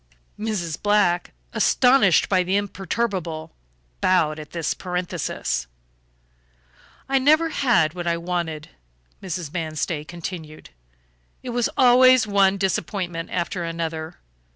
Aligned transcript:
Mrs. 0.39 0.81
Black, 0.81 1.31
astonished 1.53 2.27
but 2.27 2.49
imperturbable, 2.49 3.51
bowed 4.01 4.39
at 4.39 4.49
this 4.49 4.73
parenthesis. 4.73 5.67
"I 7.07 7.19
never 7.19 7.49
had 7.49 7.93
what 7.93 8.07
I 8.07 8.17
wanted," 8.17 8.69
Mrs. 9.21 9.53
Manstey 9.53 10.03
continued. 10.03 10.71
"It 11.43 11.51
was 11.51 11.69
always 11.77 12.25
one 12.25 12.57
disappointment 12.57 13.29
after 13.31 13.63
another. 13.63 14.15